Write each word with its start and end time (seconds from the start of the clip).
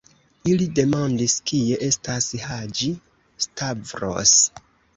Ili 0.53 0.67
demandis, 0.79 1.35
kie 1.51 1.77
estas 1.89 2.31
Haĝi-Stavros. 2.47 4.37